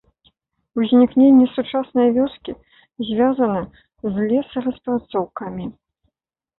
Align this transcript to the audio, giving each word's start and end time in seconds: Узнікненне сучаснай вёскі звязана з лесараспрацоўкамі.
Узнікненне 0.79 1.45
сучаснай 1.57 2.07
вёскі 2.17 2.57
звязана 3.13 3.61
з 4.11 4.27
лесараспрацоўкамі. 4.35 5.65